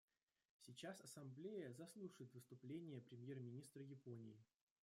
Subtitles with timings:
[0.61, 4.41] Сейчас Ассамблея заслушает выступление премьер-министра Японии.